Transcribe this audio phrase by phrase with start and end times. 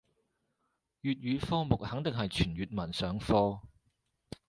[1.03, 3.61] 粵語科目肯定係全粵文上課